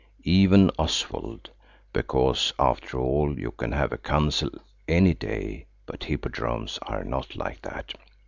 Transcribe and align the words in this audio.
Even 0.25 0.71
Oswald–because 0.79 2.53
after 2.57 2.97
all 2.97 3.37
you 3.39 3.51
can 3.51 3.71
have 3.73 3.91
a 3.93 3.99
council 3.99 4.49
any 4.87 5.13
day, 5.13 5.67
but 5.85 6.05
Hippodromes 6.05 6.79
are 6.81 7.03
not 7.03 7.35
like 7.35 7.61
that. 7.61 7.93